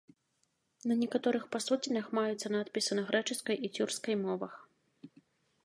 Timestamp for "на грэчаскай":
2.99-3.55